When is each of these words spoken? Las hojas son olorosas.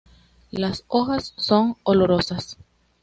Las 0.49 0.83
hojas 0.87 1.35
son 1.37 1.75
olorosas. 1.83 2.57